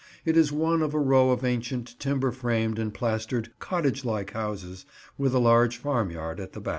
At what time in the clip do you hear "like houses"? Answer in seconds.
4.03-4.83